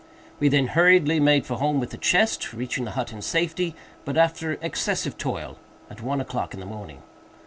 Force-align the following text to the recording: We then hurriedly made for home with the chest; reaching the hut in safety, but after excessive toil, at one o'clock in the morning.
We 0.39 0.49
then 0.49 0.69
hurriedly 0.69 1.19
made 1.19 1.45
for 1.45 1.59
home 1.59 1.79
with 1.79 1.91
the 1.91 1.97
chest; 1.97 2.53
reaching 2.53 2.85
the 2.85 2.91
hut 2.97 3.13
in 3.13 3.21
safety, 3.21 3.75
but 4.03 4.17
after 4.17 4.53
excessive 4.53 5.15
toil, 5.15 5.59
at 5.91 6.01
one 6.01 6.19
o'clock 6.19 6.55
in 6.55 6.59
the 6.59 6.65
morning. 6.65 7.03